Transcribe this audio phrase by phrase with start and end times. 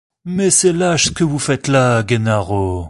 [0.25, 2.79] Mais c’est lâche ce que vous faites là, G ennaro!